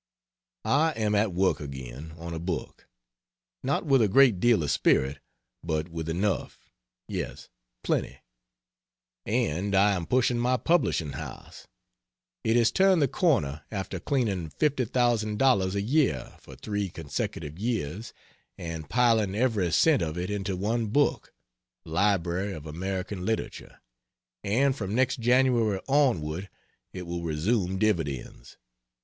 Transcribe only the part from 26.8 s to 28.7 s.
it will resume dividends.